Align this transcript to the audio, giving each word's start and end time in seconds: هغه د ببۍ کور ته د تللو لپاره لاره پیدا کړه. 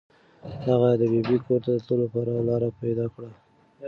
هغه 0.65 0.89
د 0.99 1.01
ببۍ 1.11 1.37
کور 1.45 1.59
ته 1.65 1.71
د 1.75 1.77
تللو 1.85 2.01
لپاره 2.03 2.45
لاره 2.49 2.69
پیدا 2.81 3.05
کړه. 3.13 3.29